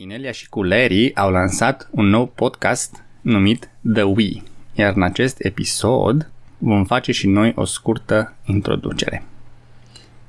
Inelia 0.00 0.32
și 0.32 0.48
cu 0.48 0.62
Larry 0.62 1.14
au 1.14 1.30
lansat 1.30 1.88
un 1.90 2.06
nou 2.06 2.26
podcast 2.26 3.04
numit 3.20 3.70
The 3.92 4.02
We, 4.02 4.28
iar 4.74 4.92
în 4.96 5.02
acest 5.02 5.44
episod 5.44 6.30
vom 6.58 6.84
face 6.84 7.12
și 7.12 7.26
noi 7.26 7.52
o 7.54 7.64
scurtă 7.64 8.36
introducere. 8.46 9.24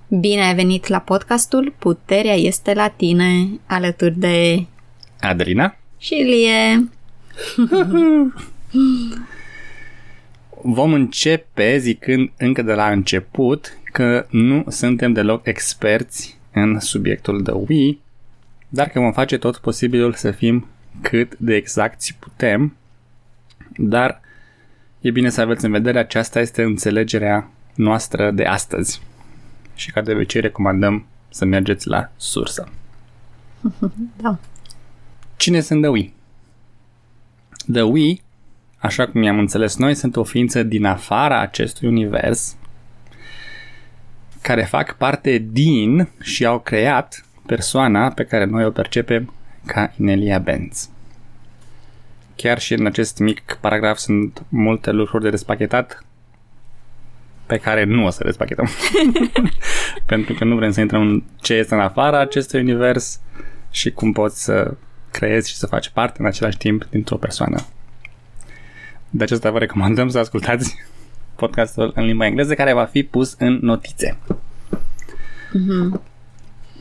Bine 0.08 0.42
ai 0.42 0.55
venit 0.55 0.88
la 0.88 1.00
podcastul 1.00 1.74
Puterea 1.79 2.34
este 2.34 2.74
la 2.74 2.88
tine, 2.88 3.60
alături 3.66 4.20
de 4.20 4.66
Adrina 5.20 5.78
și 5.98 6.14
Lie. 6.14 6.90
Vom 10.78 10.94
începe 10.94 11.78
zicând 11.78 12.32
încă 12.38 12.62
de 12.62 12.74
la 12.74 12.90
început 12.90 13.78
că 13.84 14.26
nu 14.30 14.66
suntem 14.68 15.14
deloc 15.14 15.46
experți 15.46 16.38
în 16.54 16.80
subiectul 16.80 17.44
de 17.44 17.52
Wii, 17.52 18.00
dar 18.70 18.88
că 18.88 19.00
vom 19.00 19.12
face 19.12 19.38
tot 19.38 19.58
posibilul 19.58 20.14
să 20.14 20.32
fim 20.32 20.68
cât 21.02 21.38
de 21.38 21.56
exacti 21.56 22.16
putem, 22.20 22.76
dar 23.77 24.22
e 25.02 25.12
bine 25.12 25.30
să 25.30 25.41
aveți 25.41 25.66
în 25.66 25.72
vedere, 25.72 26.00
aceasta 26.00 26.40
este 26.40 26.64
înțelegerea 26.64 27.50
noastră 27.76 28.32
de 28.32 28.46
astăzi. 28.46 29.02
Și 29.76 29.91
ca 29.91 30.02
de 30.02 30.13
obicei 30.13 30.41
recomandăm 30.41 31.05
să 31.30 31.46
mergeți 31.46 31.88
la 31.88 32.12
sursă. 32.18 32.70
Da. 34.22 34.40
Cine 35.38 35.60
sunt 35.60 35.82
The 35.82 35.90
Wii? 35.90 36.13
The 37.72 37.82
Wii, 37.82 38.22
așa 38.77 39.08
cum 39.08 39.24
i-am 39.24 39.40
înțeles 39.40 39.77
noi, 39.77 39.96
sunt 39.96 40.16
o 40.16 40.24
ființă 40.24 40.63
din 40.63 40.86
afara 40.86 41.40
acestui 41.40 41.88
univers 41.88 42.55
care 44.41 44.63
fac 44.63 44.98
parte 44.98 45.38
din 45.38 46.10
și 46.22 46.46
au 46.46 46.60
creat 46.60 47.26
persoana 47.49 48.09
pe 48.09 48.23
care 48.23 48.45
noi 48.45 48.66
o 48.66 48.70
percepem 48.71 49.34
ca 49.66 49.94
Inelia 49.98 50.40
Benz. 50.40 50.90
Chiar 52.35 52.59
și 52.59 52.73
în 52.73 52.85
acest 52.85 53.17
mic 53.17 53.57
paragraf 53.62 53.98
sunt 53.98 54.43
multe 54.49 54.91
lucruri 54.91 55.24
de 55.24 55.29
despachetat 55.29 56.05
pe 57.46 57.57
care 57.57 57.84
nu 57.84 58.05
o 58.05 58.09
să 58.09 58.24
despachetăm. 58.24 58.68
Pentru 60.12 60.34
că 60.34 60.43
nu 60.43 60.55
vrem 60.55 60.71
să 60.71 60.79
intrăm 60.82 61.01
în 61.01 61.24
ce 61.41 61.54
este 61.54 61.74
în 61.74 61.79
afara 61.79 62.20
acestui 62.20 62.59
univers 62.59 63.20
și 63.70 63.91
cum 63.91 64.12
poți 64.12 64.44
să 64.44 64.74
creezi 65.12 65.50
și 65.50 65.56
să 65.56 65.68
faci 65.68 65.90
parte 65.90 66.22
în 66.22 66.25
același 66.25 66.57
timp 66.57 66.85
dintr-o 66.90 67.18
persoană. 67.18 67.66
De 69.09 69.24
aceasta 69.24 69.52
vă 69.52 69.57
recomandăm 69.57 70.09
să 70.09 70.19
ascultați 70.19 70.75
podcastul 71.35 71.91
în 71.96 72.06
limba 72.06 72.25
engleză 72.25 72.53
care 72.53 72.74
va 72.74 72.85
fi 72.85 73.03
pus 73.03 73.35
în 73.38 73.59
notițe. 73.62 74.18
Mm-hmm. 75.50 76.07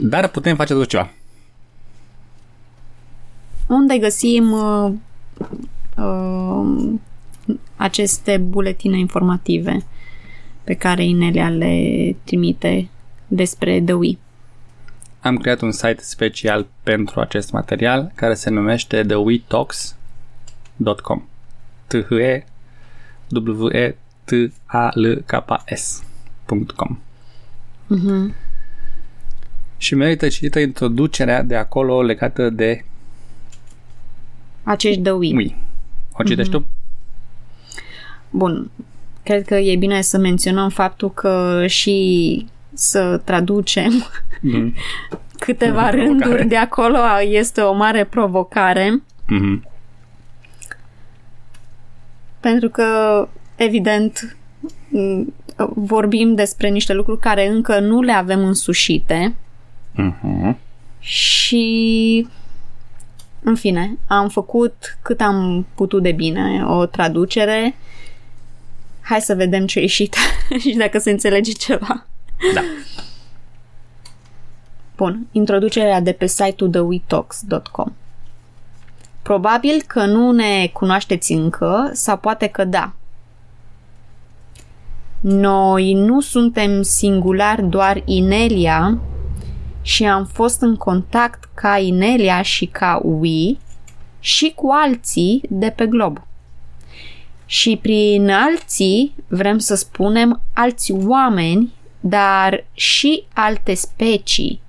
Dar 0.00 0.28
putem 0.28 0.56
face 0.56 0.74
tot 0.74 0.86
ceva. 0.86 1.10
Unde 3.66 3.98
găsim 3.98 4.52
uh, 4.52 4.92
uh, 5.96 6.92
aceste 7.76 8.36
buletine 8.36 8.98
informative 8.98 9.84
pe 10.64 10.74
care 10.74 11.04
Inelia 11.04 11.48
le 11.48 12.16
trimite 12.24 12.88
despre 13.26 13.80
The 13.80 13.92
Wii? 13.92 14.18
Am 15.20 15.36
creat 15.36 15.60
un 15.60 15.72
site 15.72 16.02
special 16.02 16.66
pentru 16.82 17.20
acest 17.20 17.52
material 17.52 18.12
care 18.14 18.34
se 18.34 18.50
numește 18.50 19.04
thewetalks.com 19.04 21.22
t 21.86 22.06
h 22.08 22.10
e 22.10 22.44
w 23.30 23.68
e 23.72 23.96
t 24.24 24.32
a 24.66 24.90
l 24.94 25.22
k 25.26 25.44
s.com 25.74 26.98
Mm-hmm. 27.90 28.32
Și 29.80 29.94
merită 29.94 30.28
citită 30.28 30.58
introducerea 30.58 31.42
de 31.42 31.56
acolo 31.56 32.02
legată 32.02 32.50
de 32.50 32.84
Acești 34.62 35.00
The 35.00 35.10
Wii. 35.12 35.34
Wii. 35.34 35.56
O 36.12 36.22
citești 36.22 36.52
tu? 36.52 36.66
Bun. 38.30 38.70
Cred 39.22 39.46
că 39.46 39.54
e 39.54 39.76
bine 39.76 40.00
să 40.00 40.18
menționăm 40.18 40.68
faptul 40.68 41.10
că 41.12 41.64
și 41.66 42.46
să 42.72 43.20
traducem 43.24 43.92
Mhm. 44.40 44.74
câteva 45.38 45.88
Provocare. 45.88 46.04
rânduri 46.06 46.46
de 46.46 46.56
acolo 46.56 46.98
este 47.20 47.60
o 47.60 47.72
mare 47.72 48.04
provocare. 48.04 49.02
Mhm. 49.26 49.68
Pentru 52.40 52.68
că, 52.68 52.84
evident, 53.56 54.36
m, 54.88 55.32
vorbim 55.74 56.34
despre 56.34 56.68
niște 56.68 56.92
lucruri 56.92 57.20
care 57.20 57.48
încă 57.48 57.80
nu 57.80 58.00
le 58.02 58.12
avem 58.12 58.44
însușite 58.44 59.34
Mhm. 59.98 60.58
și, 60.98 62.26
în 63.42 63.54
fine, 63.54 63.98
am 64.06 64.28
făcut 64.28 64.98
cât 65.02 65.20
am 65.20 65.66
putut 65.74 66.02
de 66.02 66.12
bine 66.12 66.64
o 66.66 66.86
traducere. 66.86 67.76
Hai 69.00 69.20
să 69.20 69.34
vedem 69.34 69.66
ce 69.66 69.78
a 69.78 69.82
ieșit 69.82 70.14
și 70.62 70.74
dacă 70.76 70.98
se 70.98 71.10
înțelege 71.10 71.52
ceva. 71.52 72.06
Da. 72.54 72.60
Bun, 74.96 75.26
introducerea 75.32 76.00
de 76.00 76.12
pe 76.12 76.26
site-ul 76.26 76.70
thewetalks.com 76.70 77.92
Probabil 79.22 79.82
că 79.86 80.04
nu 80.04 80.32
ne 80.32 80.66
cunoașteți 80.72 81.32
încă 81.32 81.90
sau 81.92 82.16
poate 82.16 82.46
că 82.46 82.64
da. 82.64 82.92
Noi 85.20 85.92
nu 85.92 86.20
suntem 86.20 86.82
singular 86.82 87.60
doar 87.60 88.02
Inelia 88.04 88.98
și 89.88 90.04
am 90.04 90.24
fost 90.24 90.60
în 90.60 90.76
contact 90.76 91.48
ca 91.54 91.78
Inelia 91.78 92.42
și 92.42 92.66
ca 92.66 93.00
Ui 93.02 93.58
și 94.20 94.52
cu 94.54 94.70
alții 94.70 95.40
de 95.48 95.70
pe 95.70 95.86
glob. 95.86 96.22
Și 97.46 97.78
prin 97.82 98.30
alții 98.30 99.14
vrem 99.28 99.58
să 99.58 99.74
spunem 99.74 100.42
alți 100.52 100.92
oameni, 100.92 101.72
dar 102.00 102.64
și 102.72 103.24
alte 103.32 103.74
specii 103.74 104.60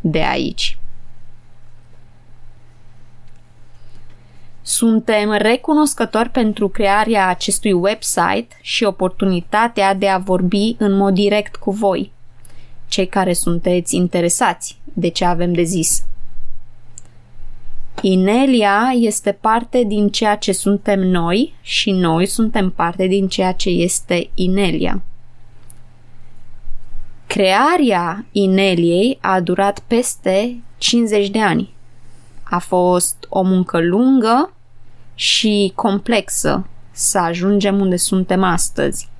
de 0.00 0.22
aici. 0.22 0.78
Suntem 4.62 5.32
recunoscători 5.32 6.28
pentru 6.28 6.68
crearea 6.68 7.28
acestui 7.28 7.72
website 7.72 8.48
și 8.60 8.84
oportunitatea 8.84 9.94
de 9.94 10.08
a 10.08 10.18
vorbi 10.18 10.76
în 10.78 10.92
mod 10.92 11.14
direct 11.14 11.56
cu 11.56 11.70
voi, 11.70 12.12
cei 12.92 13.06
care 13.06 13.32
sunteți 13.32 13.96
interesați 13.96 14.78
de 14.84 15.08
ce 15.08 15.24
avem 15.24 15.52
de 15.52 15.62
zis. 15.62 16.04
Inelia 18.00 18.92
este 18.94 19.32
parte 19.32 19.84
din 19.84 20.08
ceea 20.08 20.36
ce 20.36 20.52
suntem 20.52 21.00
noi 21.00 21.54
și 21.60 21.90
noi 21.90 22.26
suntem 22.26 22.70
parte 22.70 23.06
din 23.06 23.28
ceea 23.28 23.52
ce 23.52 23.68
este 23.68 24.30
Inelia. 24.34 25.02
Crearea 27.26 28.24
Ineliei 28.32 29.18
a 29.20 29.40
durat 29.40 29.78
peste 29.78 30.62
50 30.78 31.28
de 31.28 31.40
ani. 31.40 31.74
A 32.42 32.58
fost 32.58 33.26
o 33.28 33.42
muncă 33.42 33.80
lungă 33.80 34.52
și 35.14 35.72
complexă 35.74 36.66
să 36.90 37.18
ajungem 37.18 37.80
unde 37.80 37.96
suntem 37.96 38.42
astăzi. 38.42 39.11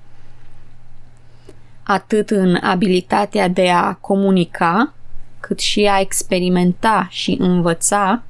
Atât 1.82 2.30
în 2.30 2.54
abilitatea 2.54 3.48
de 3.48 3.70
a 3.70 3.94
comunica, 3.94 4.92
cât 5.40 5.58
și 5.58 5.84
a 5.84 6.00
experimenta 6.00 7.06
și 7.10 7.36
învăța 7.40 8.22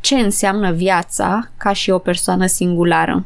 ce 0.00 0.14
înseamnă 0.14 0.72
viața 0.72 1.50
ca 1.56 1.72
și 1.72 1.90
o 1.90 1.98
persoană 1.98 2.46
singulară. 2.46 3.24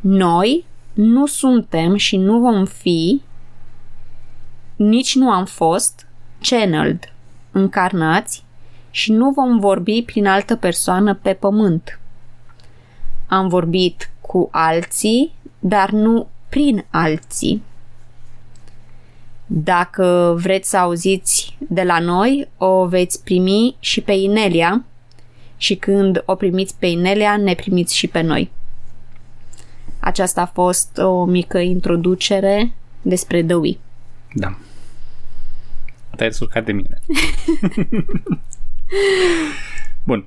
Noi 0.00 0.64
nu 0.92 1.26
suntem 1.26 1.96
și 1.96 2.16
nu 2.16 2.38
vom 2.38 2.64
fi, 2.64 3.22
nici 4.76 5.14
nu 5.14 5.30
am 5.30 5.44
fost, 5.44 6.06
channeled, 6.40 7.12
încarnați 7.50 8.44
și 8.90 9.12
nu 9.12 9.30
vom 9.30 9.58
vorbi 9.58 10.02
prin 10.02 10.26
altă 10.26 10.56
persoană 10.56 11.14
pe 11.14 11.32
pământ. 11.32 12.00
Am 13.26 13.48
vorbit 13.48 14.10
cu 14.20 14.48
alții, 14.52 15.32
dar 15.58 15.90
nu 15.90 16.28
prin 16.48 16.84
alții. 16.90 17.62
Dacă 19.46 20.36
vreți 20.42 20.68
să 20.68 20.76
auziți 20.76 21.56
de 21.68 21.82
la 21.82 21.98
noi, 21.98 22.48
o 22.56 22.86
veți 22.86 23.24
primi 23.24 23.76
și 23.80 24.00
pe 24.00 24.12
Inelia 24.12 24.84
și 25.56 25.74
când 25.74 26.22
o 26.26 26.34
primiți 26.34 26.74
pe 26.78 26.86
Inelia, 26.86 27.36
ne 27.36 27.54
primiți 27.54 27.96
și 27.96 28.06
pe 28.06 28.20
noi. 28.20 28.50
Aceasta 30.00 30.40
a 30.40 30.46
fost 30.46 30.98
o 30.98 31.24
mică 31.24 31.58
introducere 31.58 32.72
despre 33.02 33.42
The 33.42 33.54
Wii. 33.54 33.80
Da. 34.34 34.58
Te-ai 36.16 36.28
descurcat 36.28 36.64
de 36.64 36.72
mine. 36.72 36.98
Bun. 40.04 40.26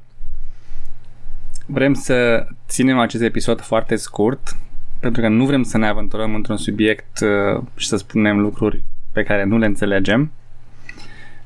Vrem 1.66 1.94
să 1.94 2.48
ținem 2.68 3.00
acest 3.00 3.24
episod 3.24 3.62
foarte 3.62 3.96
scurt, 3.96 4.56
pentru 5.02 5.22
că 5.22 5.28
nu 5.28 5.46
vrem 5.46 5.64
să 5.64 5.78
ne 5.78 5.88
aventurăm 5.88 6.36
într-un 6.36 6.58
subiect 6.58 7.20
uh, 7.22 7.64
și 7.76 7.88
să 7.88 7.96
spunem 7.98 8.40
lucruri 8.40 8.84
pe 9.12 9.24
care 9.24 9.44
nu 9.44 9.58
le 9.58 9.66
înțelegem. 9.66 10.32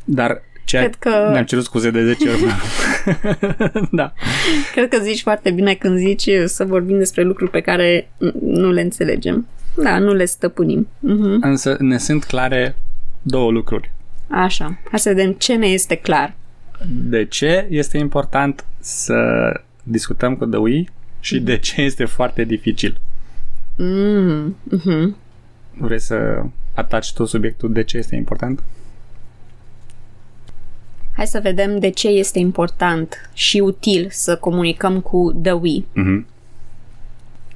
Dar 0.03 0.41
Ceea 0.65 0.81
Cred 0.81 0.95
că- 0.95 1.29
Ne-am 1.31 1.45
cerut 1.45 1.63
scuze 1.63 1.91
de 1.91 2.05
10 2.05 2.29
ori. 2.29 2.43
da. 3.91 4.13
Cred 4.71 4.89
că 4.89 4.97
zici 5.03 5.21
foarte 5.21 5.51
bine 5.51 5.73
când 5.73 5.97
zici 5.97 6.29
să 6.45 6.63
vorbim 6.65 6.97
despre 6.97 7.23
lucruri 7.23 7.51
pe 7.51 7.61
care 7.61 8.09
nu 8.41 8.71
le 8.71 8.81
înțelegem. 8.81 9.47
Da, 9.83 9.97
nu 9.99 10.13
le 10.13 10.25
stăpânim. 10.25 10.87
Mhm. 10.99 11.37
Însă 11.41 11.75
ne 11.79 11.97
sunt 11.97 12.23
clare 12.23 12.75
două 13.21 13.51
lucruri. 13.51 13.91
Așa. 14.27 14.77
Hai 14.89 14.99
să 14.99 15.09
vedem 15.09 15.31
ce 15.31 15.55
ne 15.55 15.67
este 15.67 15.95
clar. 15.95 16.33
De 16.87 17.25
ce 17.25 17.67
este 17.69 17.97
important 17.97 18.65
să 18.79 19.15
discutăm 19.83 20.35
cu 20.35 20.45
The 20.45 20.59
Wii 20.59 20.89
și 21.19 21.39
de 21.39 21.57
ce 21.57 21.81
este 21.81 22.05
foarte 22.05 22.43
dificil. 22.43 22.97
Mm. 23.75 24.55
mhm. 24.63 25.15
Vrei 25.77 25.99
să 25.99 26.43
ataci 26.73 27.13
tu 27.13 27.25
subiectul 27.25 27.73
de 27.73 27.83
ce 27.83 27.97
este 27.97 28.15
important? 28.15 28.63
Hai 31.15 31.27
să 31.27 31.39
vedem 31.43 31.79
de 31.79 31.89
ce 31.89 32.07
este 32.07 32.39
important 32.39 33.29
și 33.33 33.59
util 33.59 34.07
să 34.11 34.35
comunicăm 34.35 34.99
cu 34.99 35.39
The 35.43 35.51
We. 35.51 35.83
Mhm. 35.93 36.27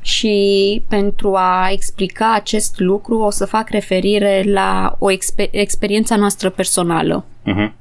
Și 0.02 0.84
pentru 0.88 1.36
a 1.36 1.70
explica 1.72 2.34
acest 2.34 2.80
lucru 2.80 3.18
o 3.18 3.30
să 3.30 3.46
fac 3.46 3.70
referire 3.70 4.44
la 4.46 4.96
o 5.00 5.12
exper- 5.12 5.52
experiența 5.52 6.16
noastră 6.16 6.50
personală. 6.50 7.26
Mhm. 7.44 7.74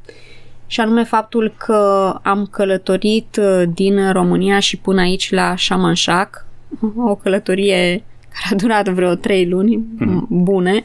Și 0.67 0.81
anume 0.81 1.05
faptul 1.05 1.55
că 1.57 2.15
am 2.23 2.47
călătorit 2.47 3.37
uh, 3.41 3.63
din 3.75 4.13
România 4.13 4.59
și 4.59 4.77
până 4.77 5.01
aici 5.01 5.31
la 5.31 5.55
Shamanshak, 5.57 6.47
o 7.11 7.15
călătorie 7.15 8.05
care 8.41 8.55
a 8.55 8.57
durat 8.57 8.89
vreo 8.89 9.15
trei 9.15 9.49
luni 9.49 9.77
Mhm. 9.99 10.27
bune 10.29 10.85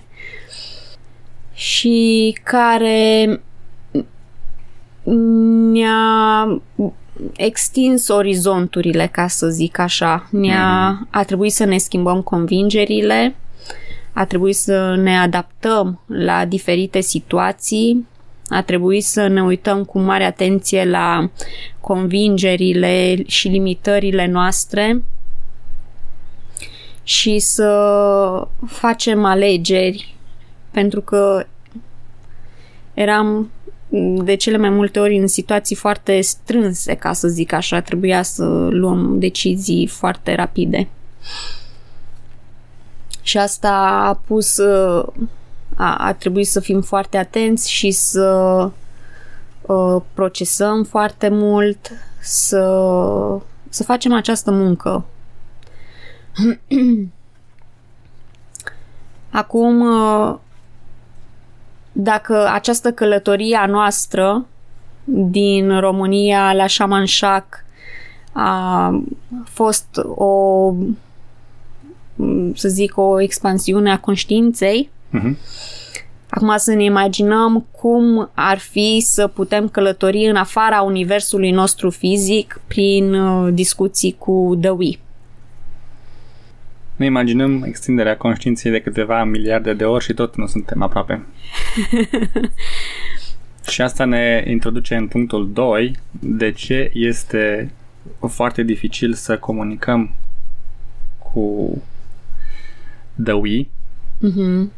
și 1.54 2.38
care 2.44 3.42
ne-a 5.72 6.62
extins 7.36 8.08
orizonturile, 8.08 9.08
ca 9.12 9.28
să 9.28 9.48
zic 9.48 9.80
așa. 9.80 10.28
Ne-a, 10.32 11.08
a 11.10 11.24
trebuit 11.24 11.52
să 11.52 11.64
ne 11.66 11.78
schimbăm 11.78 12.22
convingerile, 12.22 13.36
a 14.14 14.26
trebuit 14.26 14.56
să 14.56 14.96
ne 15.02 15.18
adaptăm 15.18 16.02
la 16.08 16.46
diferite 16.46 17.00
situații, 17.02 18.08
a 18.48 18.62
trebuit 18.62 19.04
să 19.04 19.28
ne 19.28 19.44
uităm 19.44 19.84
cu 19.84 20.00
mare 20.00 20.24
atenție 20.24 20.86
la 20.86 21.30
convingerile 21.82 23.24
și 23.26 23.48
limitările 23.48 24.28
noastre 24.28 25.04
și 27.04 27.40
să 27.40 28.48
facem 28.68 29.26
alegeri 29.26 30.16
pentru 30.72 31.02
că 31.02 31.46
eram 32.94 33.52
de 34.24 34.36
cele 34.36 34.58
mai 34.58 34.70
multe 34.70 35.00
ori 35.00 35.18
în 35.18 35.28
situații 35.28 35.76
foarte 35.76 36.22
strânse, 36.22 36.96
ca 36.96 37.14
să 37.14 37.28
zic 37.28 37.54
așa, 37.54 37.82
trebuia 37.82 38.22
să 38.22 38.46
luăm 38.70 39.20
decizii 39.20 39.88
foarte 39.88 40.36
rapide. 40.36 40.88
Și 43.22 43.38
asta 43.38 43.72
a 44.08 44.22
pus 44.28 44.58
uh, 44.58 45.06
a, 45.76 45.96
a 45.96 46.14
trebuit 46.14 46.48
să 46.48 46.60
fim 46.60 46.82
foarte 46.82 47.18
atenți 47.18 47.72
și 47.72 47.92
să 47.92 48.70
uh, 49.62 50.02
procesăm 50.14 50.84
foarte 50.84 51.30
mult, 51.30 51.92
să, 52.22 52.62
să 53.70 53.84
facem 53.84 54.14
această 54.14 54.52
muncă. 54.52 55.06
Acum, 59.30 59.82
uh, 59.82 60.36
dacă 61.92 62.50
această 62.54 62.92
călătorie 62.92 63.56
a 63.56 63.66
noastră 63.66 64.46
din 65.06 65.80
România 65.80 66.54
la 66.54 66.68
Shamanshak 66.68 67.66
a 68.32 69.04
fost 69.44 69.88
o 70.16 70.74
să 72.54 72.68
zic 72.68 72.98
o 72.98 73.22
expansiune 73.22 73.92
a 73.92 74.00
conștiinței, 74.00 74.92
Mhm. 75.10 75.38
Acum 76.30 76.54
să 76.58 76.74
ne 76.74 76.84
imaginăm 76.84 77.66
cum 77.72 78.30
ar 78.34 78.58
fi 78.58 79.00
să 79.06 79.28
putem 79.28 79.68
călători 79.68 80.26
în 80.26 80.36
afara 80.36 80.82
universului 80.82 81.52
nostru 81.52 81.90
fizic 81.90 82.62
prin 82.68 83.14
uh, 83.14 83.54
discuții 83.54 84.16
cu 84.18 84.58
The 84.62 84.70
We. 84.70 85.00
Ne 86.96 87.06
imaginăm 87.06 87.64
extinderea 87.64 88.18
conștiinței 88.18 88.72
de 88.72 88.82
câteva 88.82 89.24
miliarde 89.24 89.74
de 89.74 89.86
ori 89.86 90.04
și 90.04 90.14
tot 90.14 90.36
nu 90.36 90.46
suntem 90.48 90.82
aproape. 90.82 91.26
și 93.72 93.82
asta 93.82 94.06
ne 94.06 94.44
introduce 94.48 94.96
în 94.96 95.08
punctul 95.08 95.52
2, 95.54 95.96
de 96.20 96.52
ce 96.52 96.92
este 96.94 97.72
foarte 98.28 98.64
dificil 98.64 99.14
să 99.14 99.38
comunicăm 99.38 100.12
cu 101.18 101.82
The 103.24 103.34
We, 103.34 103.66
Mhm. 104.20 104.72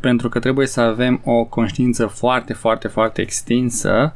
pentru 0.00 0.28
că 0.28 0.38
trebuie 0.38 0.66
să 0.66 0.80
avem 0.80 1.20
o 1.24 1.44
conștiință 1.44 2.06
foarte, 2.06 2.52
foarte, 2.52 2.88
foarte 2.88 3.20
extinsă 3.22 4.14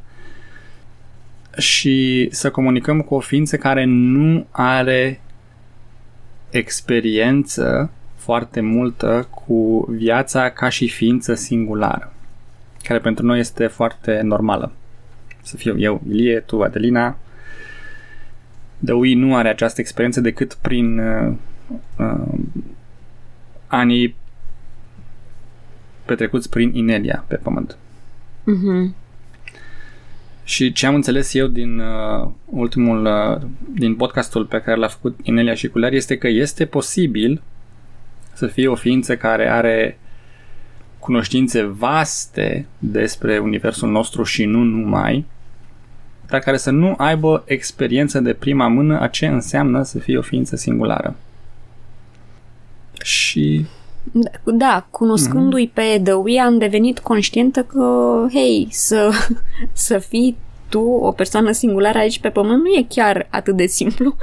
și 1.59 2.29
să 2.31 2.51
comunicăm 2.51 3.01
cu 3.01 3.15
o 3.15 3.21
ființă 3.21 3.57
care 3.57 3.85
nu 3.85 4.47
are 4.51 5.21
experiență 6.53 7.91
foarte 8.17 8.61
multă 8.61 9.29
cu 9.31 9.87
viața 9.91 10.51
ca 10.51 10.69
și 10.69 10.89
ființă 10.89 11.35
singulară, 11.35 12.13
care 12.83 12.99
pentru 12.99 13.27
noi 13.27 13.39
este 13.39 13.67
foarte 13.67 14.21
normală. 14.21 14.73
Să 15.43 15.57
fiu 15.57 15.79
eu, 15.79 16.03
Ilie, 16.09 16.41
tu, 16.41 16.63
Adelina. 16.63 17.17
Dăui 18.79 19.15
nu 19.15 19.37
are 19.37 19.49
această 19.49 19.81
experiență 19.81 20.21
decât 20.21 20.55
prin 20.55 20.99
uh, 20.99 21.33
uh, 21.99 22.39
anii 23.67 24.17
petrecuți 26.05 26.51
prin 26.51 26.75
Inelia 26.75 27.25
pe 27.27 27.37
pământ. 27.37 27.77
Mhm. 28.45 28.95
Și 30.45 30.73
ce 30.73 30.87
am 30.87 30.95
înțeles 30.95 31.35
eu 31.35 31.47
din 31.47 31.79
uh, 31.79 32.29
ultimul, 32.45 33.05
uh, 33.05 33.43
din 33.75 33.95
podcastul 33.95 34.45
pe 34.45 34.61
care 34.61 34.79
l-a 34.79 34.89
făcut 34.89 35.19
Inelia 35.23 35.55
și 35.55 35.69
Culear 35.69 35.93
este 35.93 36.17
că 36.19 36.29
este 36.29 36.67
posibil 36.67 37.43
să 38.33 38.47
fie 38.47 38.69
o 38.69 38.75
ființă 38.75 39.17
care 39.17 39.49
are 39.51 39.99
cunoștințe 40.99 41.63
vaste 41.63 42.67
despre 42.79 43.39
universul 43.39 43.91
nostru 43.91 44.23
și 44.23 44.45
nu 44.45 44.63
numai, 44.63 45.25
dar 46.27 46.41
care 46.41 46.57
să 46.57 46.71
nu 46.71 46.95
aibă 46.97 47.43
experiență 47.47 48.21
de 48.21 48.33
prima 48.33 48.69
mână 48.69 49.01
a 49.01 49.09
ce 49.09 49.27
înseamnă 49.27 49.83
să 49.83 49.99
fie 49.99 50.19
o 50.19 50.23
ființă 50.23 50.57
singulară. 50.57 51.17
Și 53.03 53.67
Da, 54.45 54.87
cunoscându-i 54.91 55.71
pe 55.75 56.01
The 56.05 56.13
We 56.13 56.41
am 56.41 56.59
devenit 56.59 56.99
conștientă 56.99 57.63
că, 57.63 58.27
hei, 58.33 58.69
să, 58.71 59.11
să 59.73 59.99
fii 59.99 60.37
tu 60.69 60.81
o 60.81 61.13
persoană 61.13 61.53
singulară 61.53 61.99
aici 61.99 62.21
pe 62.21 62.29
pământ 62.29 62.63
nu 62.63 62.69
e 62.69 62.87
chiar 62.89 63.27
atât 63.31 63.57
de 63.57 63.67
simplu. 63.67 64.17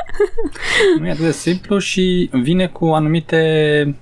Nu 0.99 1.07
e 1.07 1.11
atât 1.11 1.23
de 1.23 1.31
simplu 1.31 1.77
și 1.77 2.29
vine 2.31 2.67
cu 2.67 2.85
anumite 2.85 3.95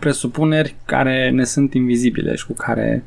presupuneri 0.00 0.74
care 0.84 1.30
ne 1.30 1.44
sunt 1.44 1.74
invizibile 1.74 2.34
și 2.34 2.46
cu 2.46 2.52
care 2.52 3.04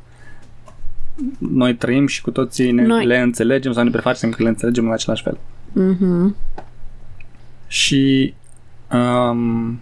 noi 1.38 1.74
trăim 1.74 2.06
și 2.06 2.22
cu 2.22 2.30
toții 2.30 2.72
ne, 2.72 2.86
Noi- 2.86 3.06
le 3.06 3.18
înțelegem 3.18 3.72
sau 3.72 3.84
ne 3.84 3.90
prefacem 3.90 4.30
că 4.30 4.42
le 4.42 4.48
înțelegem 4.48 4.84
în 4.84 4.92
același 4.92 5.22
fel. 5.22 5.38
Mhm. 5.72 6.36
Și 7.66 8.34
um, 8.92 9.80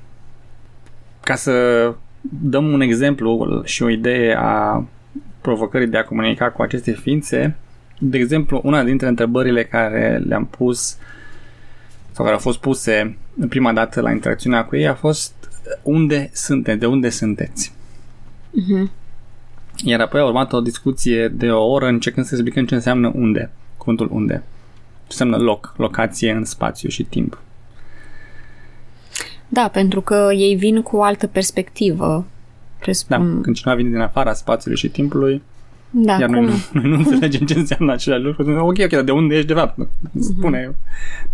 ca 1.27 1.35
să 1.35 1.95
dăm 2.21 2.73
un 2.73 2.81
exemplu 2.81 3.63
și 3.65 3.83
o 3.83 3.89
idee 3.89 4.37
a 4.39 4.85
provocării 5.41 5.87
de 5.87 5.97
a 5.97 6.05
comunica 6.05 6.51
cu 6.51 6.63
aceste 6.63 6.93
ființe, 6.93 7.57
de 7.99 8.19
exemplu, 8.19 8.61
una 8.65 8.85
dintre 8.85 9.09
întrebările 9.09 9.65
care 9.65 10.23
le-am 10.27 10.47
pus 10.47 10.97
sau 12.13 12.25
care 12.25 12.33
au 12.33 12.39
fost 12.39 12.59
puse 12.59 13.17
în 13.37 13.49
prima 13.49 13.73
dată 13.73 14.01
la 14.01 14.11
interacțiunea 14.11 14.65
cu 14.65 14.77
ei 14.77 14.87
a 14.87 14.95
fost 14.95 15.33
unde 15.83 16.31
sunteți, 16.33 16.79
de 16.79 16.87
unde 16.87 17.09
sunteți? 17.09 17.73
Mhm. 18.51 18.91
Iar 19.85 20.01
apoi 20.01 20.21
a 20.21 20.25
urmat 20.25 20.53
o 20.53 20.61
discuție 20.61 21.29
de 21.29 21.51
o 21.51 21.71
oră 21.71 21.87
încercând 21.87 22.27
să 22.27 22.35
explicăm 22.35 22.67
ce 22.67 22.75
înseamnă 22.75 23.13
unde, 23.15 23.51
cuvântul 23.77 24.09
unde. 24.13 24.43
Ce 24.97 25.23
înseamnă 25.23 25.37
loc, 25.37 25.75
locație 25.77 26.31
în 26.31 26.45
spațiu 26.45 26.89
și 26.89 27.03
timp. 27.03 27.41
Da, 29.57 29.69
pentru 29.69 30.01
că 30.01 30.29
ei 30.35 30.55
vin 30.55 30.83
cu 30.83 30.97
o 30.97 31.03
altă 31.03 31.27
perspectivă. 31.27 32.07
Da, 32.07 32.25
Presupun. 32.79 33.41
când 33.43 33.57
cineva 33.57 33.77
vine 33.77 33.91
din 33.91 34.01
afara 34.01 34.33
spațiului 34.33 34.79
și 34.79 34.89
timpului, 34.89 35.43
da 35.91 36.19
iar 36.19 36.29
cum? 36.29 36.35
noi 36.35 36.45
nu, 36.45 36.81
noi 36.81 36.91
nu 36.91 36.97
înțelegem 36.97 37.47
ce 37.47 37.55
înseamnă 37.59 37.93
același 37.93 38.23
lucru. 38.23 38.59
Ok, 38.59 38.77
ok, 38.83 38.89
dar 38.89 39.03
de 39.03 39.13
unde 39.13 39.35
ești 39.35 39.47
de 39.47 39.53
fapt? 39.53 39.79
Spune, 40.21 40.75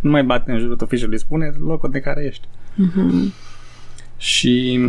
nu 0.01 0.11
mai 0.11 0.25
bate 0.25 0.53
în 0.53 0.59
jurul 0.59 0.77
tofișului, 0.77 1.19
spune 1.19 1.55
locul 1.67 1.91
de 1.91 2.01
care 2.01 2.25
ești. 2.25 2.47
Mhm. 2.75 3.33
Și 4.17 4.81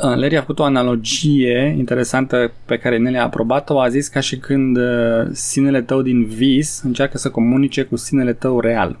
Larry 0.00 0.36
a 0.36 0.40
făcut 0.40 0.58
o 0.58 0.64
analogie 0.64 1.74
interesantă 1.78 2.52
pe 2.64 2.78
care 2.78 2.96
Nelly 2.96 3.18
a 3.18 3.22
aprobat-o. 3.22 3.80
A 3.80 3.88
zis 3.88 4.08
ca 4.08 4.20
și 4.20 4.36
când 4.36 4.76
uh, 4.76 5.28
sinele 5.32 5.82
tău 5.82 6.02
din 6.02 6.24
vis 6.24 6.80
încearcă 6.84 7.18
să 7.18 7.30
comunice 7.30 7.82
cu 7.82 7.96
sinele 7.96 8.32
tău 8.32 8.60
real. 8.60 8.98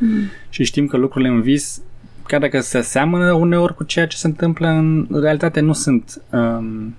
Mm. 0.00 0.22
Și 0.48 0.64
știm 0.64 0.86
că 0.86 0.96
lucrurile 0.96 1.30
în 1.30 1.42
vis, 1.42 1.82
chiar 2.26 2.40
dacă 2.40 2.60
se 2.60 2.80
seamănă 2.80 3.32
uneori 3.32 3.74
cu 3.74 3.84
ceea 3.84 4.06
ce 4.06 4.16
se 4.16 4.26
întâmplă 4.26 4.68
în 4.68 5.06
realitate, 5.10 5.60
nu 5.60 5.72
sunt 5.72 6.22
um, 6.30 6.94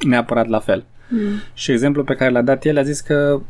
neapărat 0.00 0.46
la 0.46 0.58
fel. 0.58 0.84
Mm. 1.08 1.40
Și 1.54 1.70
exemplul 1.72 2.04
pe 2.04 2.14
care 2.14 2.30
l-a 2.30 2.42
dat 2.42 2.64
el 2.64 2.78
a 2.78 2.82
zis 2.82 3.00
că 3.00 3.40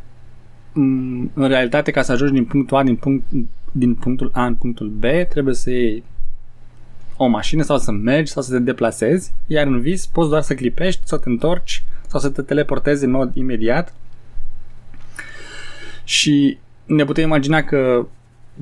um, 0.75 1.31
în 1.35 1.49
realitate 1.49 1.91
ca 1.91 2.03
să 2.03 2.13
ajungi 2.13 2.33
din 2.33 2.45
punctul 2.45 2.77
A 2.77 2.83
din, 2.83 2.97
punct, 2.97 3.25
din 3.73 3.95
punctul 3.95 4.31
A 4.33 4.47
în 4.47 4.55
punctul 4.55 4.89
B 4.89 5.05
trebuie 5.29 5.55
să 5.55 5.71
iei 5.71 6.05
o 7.17 7.27
mașină 7.27 7.63
sau 7.63 7.79
să 7.79 7.91
mergi 7.91 8.33
sau 8.33 8.43
să 8.43 8.53
te 8.53 8.59
deplasezi, 8.59 9.33
iar 9.47 9.67
în 9.67 9.81
vis 9.81 10.07
poți 10.07 10.29
doar 10.29 10.43
să 10.43 10.55
clipești, 10.55 11.01
să 11.05 11.17
te 11.17 11.29
întorci 11.29 11.85
sau 12.07 12.21
să 12.21 12.29
te 12.29 12.43
teleportezi 12.43 13.05
în 13.05 13.11
mod 13.11 13.35
imediat. 13.35 13.95
Și 16.05 16.59
ne 16.87 17.05
putem 17.05 17.25
imagina 17.25 17.63
că 17.63 18.07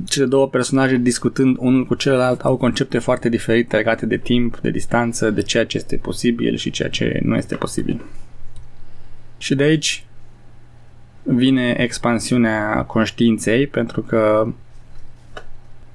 cele 0.05 0.27
două 0.27 0.49
personaje 0.49 0.97
discutând 0.97 1.57
unul 1.59 1.85
cu 1.85 1.95
celălalt 1.95 2.41
au 2.41 2.57
concepte 2.57 2.99
foarte 2.99 3.29
diferite 3.29 3.77
legate 3.77 4.07
de 4.07 4.17
timp, 4.17 4.59
de 4.59 4.71
distanță, 4.71 5.31
de 5.31 5.43
ceea 5.43 5.67
ce 5.67 5.77
este 5.77 5.97
posibil 5.97 6.57
și 6.57 6.71
ceea 6.71 6.89
ce 6.89 7.21
nu 7.23 7.37
este 7.37 7.55
posibil. 7.55 8.01
Și 9.39 9.55
de 9.55 9.63
aici 9.63 10.05
vine 11.23 11.75
expansiunea 11.79 12.85
conștiinței, 12.85 13.67
pentru 13.67 14.01
că 14.01 14.47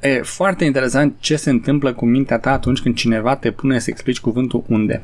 E 0.02 0.22
foarte 0.22 0.66
interesant 0.66 1.16
ce 1.20 1.36
se 1.36 1.50
întâmplă 1.50 1.94
cu 1.94 2.06
mintea 2.06 2.40
ta 2.40 2.52
atunci 2.52 2.80
când 2.80 2.96
cineva 2.96 3.36
te 3.36 3.52
pune 3.52 3.80
să 3.80 3.90
explici 3.90 4.20
cuvântul 4.20 4.64
unde. 4.68 5.02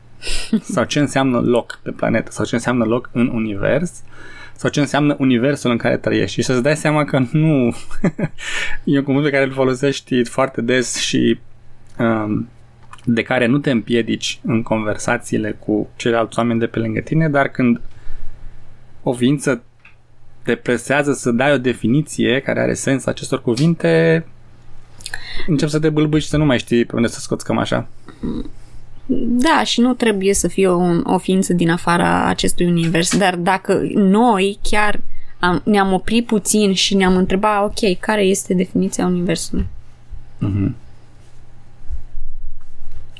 sau 0.74 0.84
ce 0.84 0.98
înseamnă 0.98 1.40
loc 1.40 1.80
pe 1.82 1.90
planetă, 1.90 2.30
sau 2.30 2.44
ce 2.44 2.54
înseamnă 2.54 2.84
loc 2.84 3.10
în 3.12 3.28
univers, 3.28 4.02
sau 4.56 4.70
ce 4.70 4.80
înseamnă 4.80 5.16
universul 5.18 5.70
în 5.70 5.76
care 5.76 5.96
trăiești. 5.96 6.34
Și 6.34 6.42
să-ți 6.42 6.62
dai 6.62 6.76
seama 6.76 7.04
că 7.04 7.20
nu 7.32 7.76
e 8.84 8.98
un 8.98 9.04
cuvânt 9.04 9.24
pe 9.24 9.30
care 9.30 9.44
îl 9.44 9.52
folosești 9.52 10.24
foarte 10.24 10.60
des 10.60 10.96
și 10.96 11.38
um, 11.98 12.48
de 13.04 13.22
care 13.22 13.46
nu 13.46 13.58
te 13.58 13.70
împiedici 13.70 14.40
în 14.42 14.62
conversațiile 14.62 15.56
cu 15.58 15.88
ceilalți 15.96 16.38
oameni 16.38 16.60
de 16.60 16.66
pe 16.66 16.78
lângă 16.78 17.00
tine, 17.00 17.28
dar 17.28 17.48
când 17.48 17.80
o 19.02 19.12
ființă 19.12 19.62
te 20.42 20.54
presează 20.54 21.12
să 21.12 21.30
dai 21.30 21.52
o 21.52 21.58
definiție 21.58 22.40
care 22.40 22.60
are 22.60 22.74
sens 22.74 23.06
acestor 23.06 23.42
cuvinte, 23.42 24.24
încep 25.46 25.68
să 25.68 25.78
te 25.78 25.90
bâlbâi 25.90 26.20
și 26.20 26.28
să 26.28 26.36
nu 26.36 26.44
mai 26.44 26.58
știi 26.58 26.84
pe 26.84 26.96
unde 26.96 27.08
să 27.08 27.20
scoți 27.20 27.44
cam 27.44 27.58
așa. 27.58 27.88
Da, 29.18 29.62
și 29.64 29.80
nu 29.80 29.94
trebuie 29.94 30.34
să 30.34 30.48
fie 30.48 30.68
o, 30.68 30.82
o 31.04 31.18
ființă 31.18 31.52
din 31.52 31.70
afara 31.70 32.26
acestui 32.26 32.66
univers, 32.66 33.16
dar 33.16 33.36
dacă 33.36 33.80
noi 33.94 34.58
chiar 34.62 35.00
am, 35.38 35.62
ne-am 35.64 35.92
oprit 35.92 36.26
puțin 36.26 36.72
și 36.72 36.94
ne-am 36.94 37.16
întrebat, 37.16 37.64
ok, 37.64 37.98
care 37.98 38.22
este 38.22 38.54
definiția 38.54 39.06
universului? 39.06 39.66
Mm-hmm. 40.36 40.72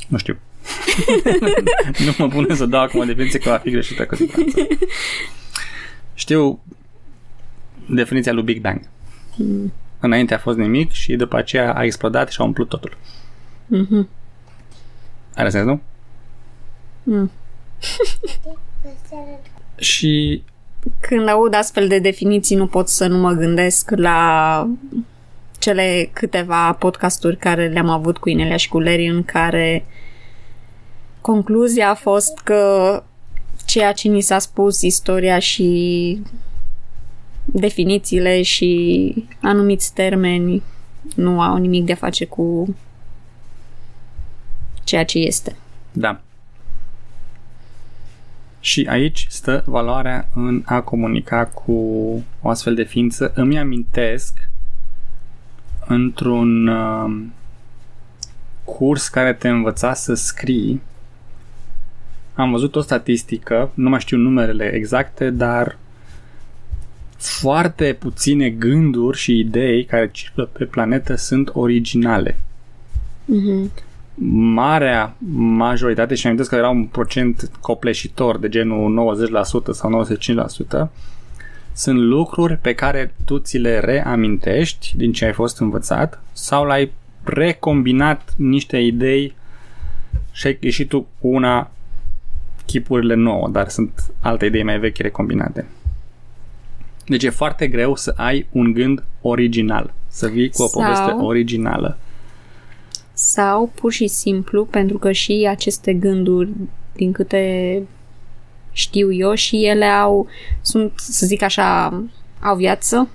Nu 0.09 0.17
știu. 0.17 0.39
nu 2.07 2.15
mă 2.19 2.29
pune 2.29 2.55
să 2.55 2.67
dau 2.67 2.83
acum 2.83 3.01
o 3.01 3.05
definiție 3.05 3.39
că 3.39 3.49
va 3.49 3.57
fi 3.57 3.71
greșită 3.71 4.07
cu 4.07 4.15
siguranță. 4.15 4.69
Știu 6.15 6.61
definiția 7.87 8.33
lui 8.33 8.43
Big 8.43 8.61
Bang. 8.61 8.81
Mm. 9.37 9.73
Înainte 10.01 10.35
a 10.35 10.39
fost 10.39 10.59
nimic 10.59 10.91
și 10.91 11.17
după 11.17 11.37
aceea 11.37 11.73
a 11.75 11.85
explodat 11.85 12.31
și 12.31 12.41
a 12.41 12.45
umplut 12.45 12.69
totul. 12.69 12.97
Mm-hmm. 13.67 14.22
Are 15.35 15.51
sens, 15.51 15.67
nu? 15.67 15.81
Mm. 17.03 17.31
și 19.77 20.43
când 21.01 21.29
aud 21.29 21.55
astfel 21.55 21.89
de 21.89 21.99
definiții 21.99 22.57
nu 22.57 22.67
pot 22.67 22.89
să 22.89 23.07
nu 23.07 23.19
mă 23.19 23.33
gândesc 23.33 23.91
la 23.91 24.69
cele 25.59 26.11
câteva 26.13 26.73
podcasturi 26.73 27.37
care 27.37 27.69
le-am 27.69 27.89
avut 27.89 28.19
cu 28.19 28.29
Inelia 28.29 28.57
și 28.57 28.69
cu 28.69 28.81
Larry 28.81 29.07
în 29.07 29.23
care 29.23 29.85
concluzia 31.21 31.91
a 31.91 31.95
fost 31.95 32.39
că 32.39 33.03
ceea 33.67 33.93
ce 33.93 34.09
ni 34.09 34.21
s-a 34.21 34.39
spus, 34.39 34.81
istoria 34.81 35.39
și 35.39 36.23
definițiile 37.45 38.43
și 38.43 39.15
anumiți 39.41 39.95
termeni 39.95 40.63
nu 41.15 41.41
au 41.41 41.57
nimic 41.57 41.85
de 41.85 41.93
a 41.93 41.97
face 41.97 42.25
cu 42.25 42.77
ceea 44.85 45.05
ce 45.05 45.19
este. 45.19 45.57
Da. 45.93 46.21
Și 48.61 48.87
aici 48.91 49.27
stă 49.29 49.63
valoarea 49.67 50.29
în 50.35 50.63
a 50.65 50.81
comunica 50.81 51.45
cu 51.47 51.73
o 52.41 52.49
astfel 52.49 52.75
de 52.75 52.83
ființă. 52.83 53.33
Îmi 53.35 53.59
amintesc 53.59 54.49
într-un 55.87 56.67
uh, 56.67 57.23
curs 58.65 59.09
care 59.09 59.33
te 59.33 59.49
învăța 59.49 59.95
să 59.95 60.15
scrii 60.15 60.81
am 62.35 62.51
văzut 62.51 62.77
o 62.77 62.81
statistică, 62.81 63.71
nu 63.75 63.89
mai 63.89 64.01
știu 64.01 64.17
numerele 64.17 64.75
exacte, 64.75 65.31
dar 65.31 65.79
foarte 67.17 67.97
puține 67.99 68.51
gânduri 68.51 69.19
și 69.19 69.39
idei 69.39 69.85
care 69.85 70.11
circulă 70.11 70.47
pe 70.47 70.65
planetă 70.65 71.15
sunt 71.15 71.51
originale. 71.53 72.37
Mm-hmm. 73.25 73.83
Marea 74.55 75.17
majoritate, 75.37 76.15
și 76.15 76.27
am 76.27 76.37
că 76.49 76.55
era 76.55 76.69
un 76.69 76.85
procent 76.85 77.51
copleșitor 77.61 78.39
de 78.39 78.49
genul 78.49 79.17
90% 79.71 79.71
sau 79.71 80.07
95%, 80.87 80.91
sunt 81.73 81.99
lucruri 81.99 82.57
pe 82.57 82.75
care 82.75 83.15
tu 83.25 83.39
ți 83.39 83.59
le 83.59 83.79
reamintești 83.79 84.97
din 84.97 85.13
ce 85.13 85.25
ai 85.25 85.33
fost 85.33 85.59
învățat 85.59 86.23
sau 86.33 86.65
l-ai 86.65 86.93
recombinat 87.23 88.35
niște 88.37 88.79
idei 88.79 89.35
și 90.33 90.47
ai 90.47 90.57
ieșit 90.61 90.89
tu 90.89 91.07
cu 91.19 91.29
una 91.29 91.71
chipurile 92.67 93.15
nouă, 93.15 93.49
dar 93.49 93.69
sunt 93.69 94.13
alte 94.21 94.47
idei 94.47 94.63
mai 94.63 94.79
vechi 94.79 94.97
recombinate. 94.97 95.67
Deci 97.07 97.23
e 97.23 97.31
foarte 97.31 97.67
greu 97.67 97.97
să 97.97 98.13
ai 98.17 98.47
un 98.51 98.73
gând 98.73 99.05
original, 99.21 99.93
să 100.09 100.29
vii 100.29 100.51
cu 100.51 100.63
o 100.63 100.67
sau, 100.67 100.83
poveste 100.83 101.11
originală. 101.11 101.99
Sau 103.13 103.71
pur 103.75 103.93
și 103.93 104.07
simplu, 104.07 104.65
pentru 104.65 104.99
că 104.99 105.13
și 105.13 105.47
aceste 105.51 105.93
gânduri, 105.93 106.51
din 106.93 107.13
câte 107.13 107.83
știu 108.73 109.13
eu, 109.13 109.35
și 109.35 109.65
ele 109.67 109.85
au, 109.85 110.27
sunt, 110.61 110.93
să 110.97 111.27
zic 111.27 111.43
așa, 111.43 112.03
au 112.41 112.57
viață 112.57 113.09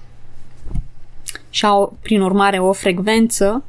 și 1.50 1.66
au, 1.66 1.98
prin 2.01 2.22
urmare, 2.22 2.60
o 2.60 2.72
frecvență, 2.74 3.63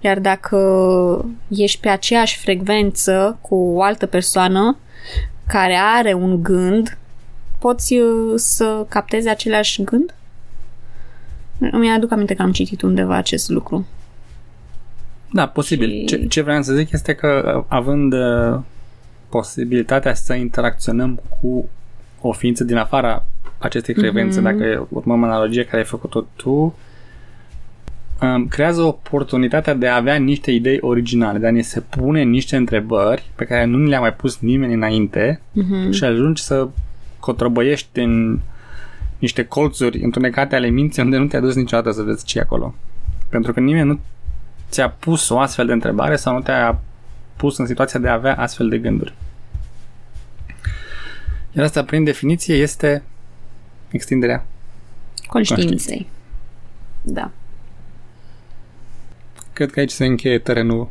iar 0.00 0.18
dacă 0.18 1.24
ești 1.48 1.80
pe 1.80 1.88
aceeași 1.88 2.38
frecvență 2.38 3.38
cu 3.40 3.54
o 3.54 3.82
altă 3.82 4.06
persoană 4.06 4.76
care 5.46 5.78
are 5.96 6.12
un 6.12 6.42
gând, 6.42 6.98
poți 7.58 7.94
uh, 7.94 8.32
să 8.36 8.86
captezi 8.88 9.28
același 9.28 9.82
gând? 9.82 10.14
Îmi 11.58 11.90
aduc 11.90 12.12
aminte 12.12 12.34
că 12.34 12.42
am 12.42 12.52
citit 12.52 12.82
undeva 12.82 13.16
acest 13.16 13.48
lucru. 13.48 13.86
Da, 15.32 15.46
posibil. 15.46 15.90
Și... 15.90 16.04
Ce, 16.04 16.26
ce 16.26 16.42
vreau 16.42 16.62
să 16.62 16.74
zic 16.74 16.92
este 16.92 17.14
că 17.14 17.54
uh, 17.56 17.64
având 17.68 18.12
uh, 18.12 18.58
posibilitatea 19.28 20.14
să 20.14 20.34
interacționăm 20.34 21.20
cu 21.40 21.68
o 22.20 22.32
ființă 22.32 22.64
din 22.64 22.76
afara 22.76 23.24
acestei 23.58 23.94
frecvențe, 23.94 24.40
mm-hmm. 24.40 24.42
dacă 24.42 24.86
urmăm 24.90 25.24
analogia 25.24 25.62
care 25.62 25.76
ai 25.76 25.84
făcut-o 25.84 26.24
tu, 26.36 26.74
um, 28.20 28.46
creează 28.48 28.82
oportunitatea 28.82 29.74
de 29.74 29.88
a 29.88 29.96
avea 29.96 30.14
niște 30.14 30.50
idei 30.50 30.78
originale, 30.80 31.38
de 31.38 31.46
a 31.46 31.50
ne 31.50 31.60
se 31.60 31.80
pune 31.80 32.22
niște 32.22 32.56
întrebări 32.56 33.30
pe 33.34 33.44
care 33.44 33.64
nu 33.64 33.78
le-a 33.78 34.00
mai 34.00 34.14
pus 34.14 34.38
nimeni 34.38 34.74
înainte 34.74 35.40
mm-hmm. 35.52 35.90
și 35.90 36.04
ajungi 36.04 36.42
să 36.42 36.68
cotrăbăiești 37.18 37.98
în 37.98 38.38
niște 39.18 39.44
colțuri 39.44 40.02
întunecate 40.02 40.56
ale 40.56 40.68
minții 40.68 41.02
unde 41.02 41.16
nu 41.16 41.26
te-ai 41.26 41.42
dus 41.42 41.54
niciodată 41.54 41.90
să 41.90 42.02
vezi 42.02 42.24
ce 42.24 42.40
acolo. 42.40 42.74
Pentru 43.28 43.52
că 43.52 43.60
nimeni 43.60 43.88
nu 43.88 43.98
ți-a 44.72 44.90
pus 44.90 45.28
o 45.28 45.38
astfel 45.38 45.66
de 45.66 45.72
întrebare 45.72 46.16
sau 46.16 46.34
nu 46.34 46.40
te-a 46.40 46.80
pus 47.36 47.58
în 47.58 47.66
situația 47.66 48.00
de 48.00 48.08
a 48.08 48.12
avea 48.12 48.36
astfel 48.36 48.68
de 48.68 48.78
gânduri. 48.78 49.14
Iar 51.52 51.64
asta, 51.64 51.84
prin 51.84 52.04
definiție, 52.04 52.54
este 52.54 53.02
extinderea 53.90 54.46
conștiinței. 55.26 55.66
conștiinței. 55.66 56.08
Da. 57.02 57.30
Cred 59.52 59.70
că 59.70 59.80
aici 59.80 59.90
se 59.90 60.04
încheie 60.04 60.38
terenul 60.38 60.90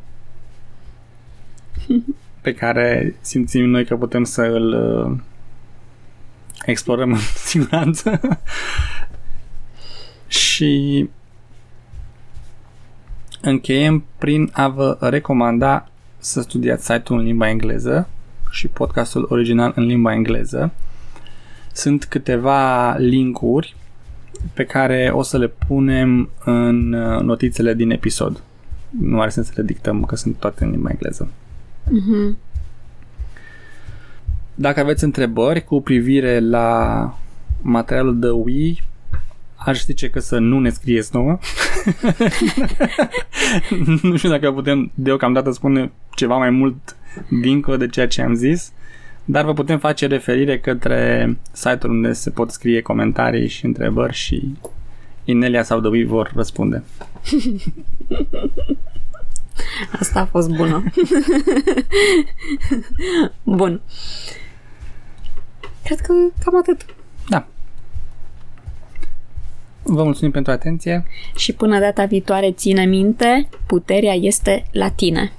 pe 2.42 2.54
care 2.54 3.16
simțim 3.22 3.66
noi 3.66 3.86
că 3.86 3.96
putem 3.96 4.24
să 4.24 4.42
îl 4.42 5.22
explorăm 6.66 7.12
în 7.12 7.20
siguranță. 7.36 8.20
și 10.28 11.10
încheiem 13.41 14.03
prin 14.17 14.50
a 14.53 14.67
vă 14.67 14.98
recomanda 15.00 15.89
să 16.17 16.41
studiați 16.41 16.86
site-ul 16.86 17.19
în 17.19 17.25
limba 17.25 17.50
engleză 17.50 18.07
și 18.50 18.67
podcastul 18.67 19.25
original 19.29 19.74
în 19.75 19.83
limba 19.83 20.13
engleză. 20.13 20.71
Sunt 21.74 22.05
câteva 22.05 22.95
linkuri 22.98 23.75
pe 24.53 24.65
care 24.65 25.12
o 25.13 25.21
să 25.21 25.38
le 25.38 25.48
punem 25.48 26.29
în 26.45 26.93
uh, 26.93 27.21
notițele 27.21 27.74
din 27.74 27.91
episod. 27.91 28.43
Nu 28.89 29.21
are 29.21 29.29
sens 29.29 29.48
să 29.48 29.53
le 29.55 29.63
dictăm, 29.63 30.03
că 30.03 30.15
sunt 30.15 30.36
toate 30.36 30.63
în 30.63 30.71
limba 30.71 30.89
engleză. 30.89 31.29
Mhm. 31.89 32.38
Dacă 34.55 34.79
aveți 34.79 35.03
întrebări 35.03 35.63
cu 35.63 35.81
privire 35.81 36.39
la 36.39 37.17
materialul 37.62 38.19
de 38.19 38.29
Wii, 38.29 38.83
aș 39.65 39.84
zice 39.84 40.10
că 40.10 40.20
să 40.20 40.38
nu 40.38 40.60
ne 40.60 40.70
scrieți 40.70 41.10
nouă. 41.13 41.39
nu 44.01 44.18
știu 44.18 44.30
dacă 44.30 44.51
putem 44.51 44.91
deocamdată 44.94 45.51
spune 45.51 45.91
ceva 46.15 46.38
mai 46.38 46.50
mult 46.50 46.96
dincolo 47.41 47.77
de 47.77 47.88
ceea 47.88 48.08
ce 48.08 48.22
am 48.22 48.34
zis, 48.34 48.72
dar 49.25 49.46
vă 49.46 49.53
putem 49.53 49.80
face 49.80 50.08
referire 50.08 50.60
către 50.60 51.38
site-ul 51.51 51.94
unde 51.94 52.13
se 52.13 52.30
pot 52.30 52.51
scrie 52.51 52.82
comentarii 52.82 53.48
și 53.48 53.65
întrebări 53.65 54.13
și 54.13 54.58
Inelia 55.25 55.63
sau 55.63 55.80
Dăui 55.80 56.06
vor 56.06 56.32
răspunde. 56.36 56.84
Asta 60.00 60.20
a 60.20 60.25
fost 60.25 60.50
bună. 60.50 60.84
Bun. 63.44 63.82
Cred 65.84 66.00
că 66.00 66.13
cam 66.44 66.58
atât. 66.58 66.86
Da. 69.84 69.94
Vă 69.94 70.04
mulțumim 70.04 70.32
pentru 70.32 70.52
atenție. 70.52 71.06
Și 71.36 71.54
până 71.54 71.80
data 71.80 72.06
viitoare, 72.06 72.52
ține 72.52 72.86
minte, 72.86 73.50
puterea 73.66 74.14
este 74.14 74.66
la 74.72 74.90
tine. 74.90 75.32